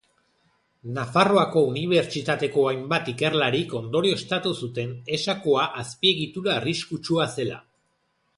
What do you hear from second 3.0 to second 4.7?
ikerlarik ondorioztatu